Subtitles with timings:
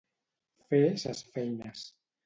[0.71, 1.89] Fer ses feines.